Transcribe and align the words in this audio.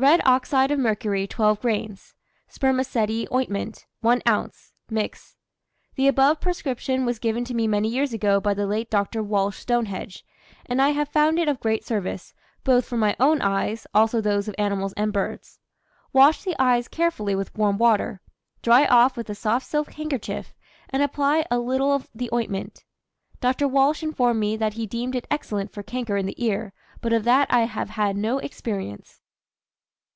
Red 0.00 0.20
oxide 0.24 0.70
of 0.70 0.78
mercury, 0.78 1.26
12 1.26 1.60
grains; 1.60 2.14
spermaceti 2.46 3.26
ointment, 3.32 3.84
1 4.00 4.22
oz. 4.26 4.72
Mix. 4.88 5.34
The 5.96 6.06
above 6.06 6.40
prescription 6.40 7.04
was 7.04 7.18
given 7.18 7.44
to 7.46 7.52
me 7.52 7.66
many 7.66 7.88
years 7.88 8.12
ago 8.12 8.38
by 8.38 8.54
the 8.54 8.64
late 8.68 8.90
Dr. 8.90 9.24
Walsh 9.24 9.58
(Stonehenge), 9.58 10.24
and 10.66 10.80
I 10.80 10.90
have 10.90 11.08
found 11.08 11.40
it 11.40 11.48
of 11.48 11.58
great 11.58 11.84
service, 11.84 12.32
both 12.62 12.84
for 12.86 12.96
my 12.96 13.16
own 13.18 13.42
eyes, 13.42 13.88
also 13.92 14.20
those 14.20 14.46
of 14.46 14.54
animals 14.56 14.92
and 14.96 15.12
birds. 15.12 15.58
Wash 16.12 16.44
the 16.44 16.54
eyes 16.62 16.86
carefully 16.86 17.34
with 17.34 17.52
warm 17.58 17.76
water, 17.76 18.20
dry 18.62 18.86
off 18.86 19.16
with 19.16 19.28
a 19.28 19.34
soft 19.34 19.66
silk 19.66 19.94
handkerchief, 19.94 20.54
and 20.90 21.02
apply 21.02 21.44
a 21.50 21.58
little 21.58 21.92
of 21.92 22.08
the 22.14 22.30
ointment. 22.32 22.84
Dr. 23.40 23.66
Walsh 23.66 24.04
informed 24.04 24.38
me 24.38 24.56
that 24.58 24.74
he 24.74 24.86
deemed 24.86 25.16
it 25.16 25.26
excellent 25.28 25.72
for 25.72 25.82
canker 25.82 26.16
in 26.16 26.26
the 26.26 26.40
ear, 26.44 26.72
but 27.00 27.12
of 27.12 27.24
that 27.24 27.52
I 27.52 27.62
have 27.62 27.90
had 27.90 28.16
no 28.16 28.38
experience. 28.38 29.22